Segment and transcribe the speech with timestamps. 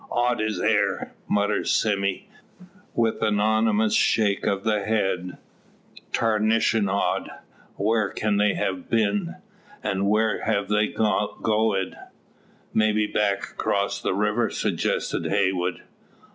[0.09, 2.21] "Odd it air!" mutters Sime,
[2.95, 5.37] with an ominous shake of the head.
[6.11, 7.29] "Tarnashun odd!
[7.77, 9.35] Whar kin they hev been,
[9.83, 11.95] an' whar hev they goed?"
[12.73, 15.83] "Maybe back, across the river?" suggests Heywood.